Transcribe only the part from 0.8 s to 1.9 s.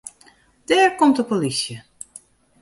komt de polysje.